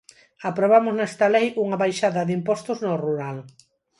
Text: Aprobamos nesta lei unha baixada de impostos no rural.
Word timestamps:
Aprobamos 0.49 0.93
nesta 0.95 1.25
lei 1.35 1.47
unha 1.63 1.79
baixada 1.83 2.21
de 2.27 2.33
impostos 2.39 2.77
no 2.85 2.93
rural. 3.05 3.37